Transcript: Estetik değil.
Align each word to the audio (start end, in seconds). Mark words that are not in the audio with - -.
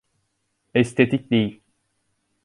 Estetik 0.73 1.31
değil. 1.31 1.63